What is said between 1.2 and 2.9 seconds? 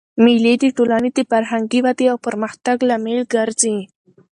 فرهنګي ودئ او پرمختګ